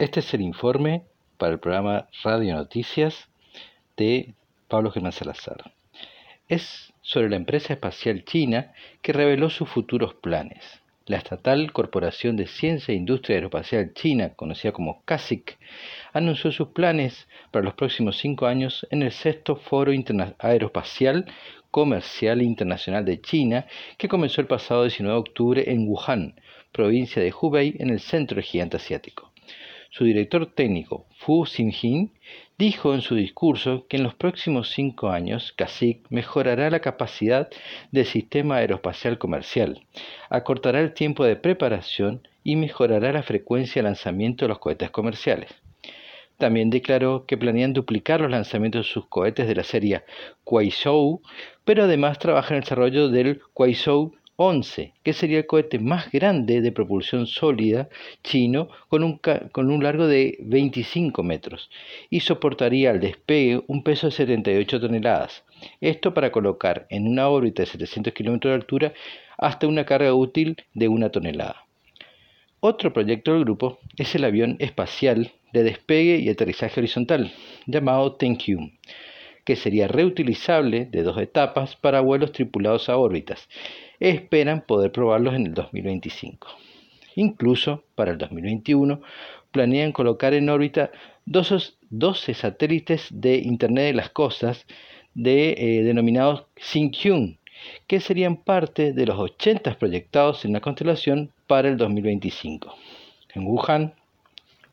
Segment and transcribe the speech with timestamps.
[0.00, 1.02] Este es el informe
[1.36, 3.28] para el programa Radio Noticias
[3.98, 4.32] de
[4.66, 5.74] Pablo Germán Salazar.
[6.48, 10.80] Es sobre la empresa espacial china que reveló sus futuros planes.
[11.04, 15.58] La estatal Corporación de Ciencia e Industria Aeroespacial China, conocida como CASIC,
[16.14, 19.92] anunció sus planes para los próximos cinco años en el sexto Foro
[20.38, 21.26] Aeroespacial
[21.70, 23.66] Comercial Internacional de China,
[23.98, 26.40] que comenzó el pasado 19 de octubre en Wuhan,
[26.72, 29.29] provincia de Hubei, en el centro del gigante asiático.
[29.92, 32.12] Su director técnico, Fu Xinjin,
[32.56, 37.48] dijo en su discurso que en los próximos cinco años CASIC mejorará la capacidad
[37.90, 39.84] del sistema aeroespacial comercial,
[40.28, 45.50] acortará el tiempo de preparación y mejorará la frecuencia de lanzamiento de los cohetes comerciales.
[46.38, 50.04] También declaró que planean duplicar los lanzamientos de sus cohetes de la serie
[50.44, 51.20] Kuaishou,
[51.64, 56.62] pero además trabaja en el desarrollo del Kuaishou 11, que sería el cohete más grande
[56.62, 57.90] de propulsión sólida
[58.24, 61.68] chino con un, largo de 25 metros
[62.08, 65.44] y soportaría al despegue un peso de 78 toneladas.
[65.82, 68.92] Esto para colocar en una órbita de 700 kilómetros de altura
[69.36, 71.66] hasta una carga útil de una tonelada.
[72.60, 77.30] Otro proyecto del grupo es el avión espacial de despegue y aterrizaje horizontal,
[77.66, 78.70] llamado Tenkyu,
[79.44, 83.48] que sería reutilizable de dos etapas para vuelos tripulados a órbitas
[84.00, 86.48] esperan poder probarlos en el 2025.
[87.16, 89.00] Incluso para el 2021
[89.52, 90.90] planean colocar en órbita
[91.26, 94.66] 12 satélites de Internet de las Cosas
[95.16, 97.38] eh, denominados Xinkyun,
[97.86, 102.74] que serían parte de los 80 proyectados en la constelación para el 2025.
[103.34, 103.94] En Wuhan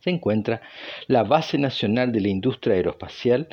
[0.00, 0.60] se encuentra
[1.06, 3.48] la Base Nacional de la Industria Aeroespacial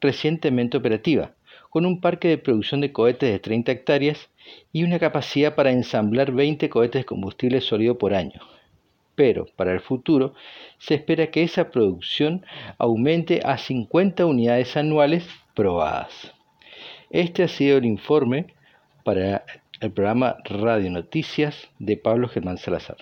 [0.00, 1.32] recientemente operativa,
[1.70, 4.30] con un parque de producción de cohetes de 30 hectáreas
[4.72, 8.40] y una capacidad para ensamblar 20 cohetes de combustible sólido por año.
[9.14, 10.34] Pero para el futuro
[10.78, 12.44] se espera que esa producción
[12.78, 16.32] aumente a 50 unidades anuales probadas.
[17.10, 18.54] Este ha sido el informe
[19.04, 19.44] para
[19.80, 22.96] el programa Radio Noticias de Pablo Germán Salazar.